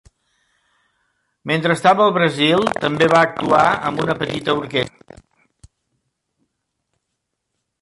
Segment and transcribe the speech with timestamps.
[1.51, 3.61] Mentre estava al Brasil, també va actuar
[3.91, 5.21] amb una petita orquestra.